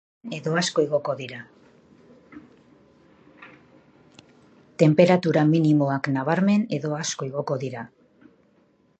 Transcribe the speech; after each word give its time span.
Tenperatura 4.83 5.43
minimoak 5.51 6.09
nabarmen 6.15 6.65
edo 6.79 6.95
asko 7.01 7.27
igoko 7.29 7.59
dira. 7.65 7.85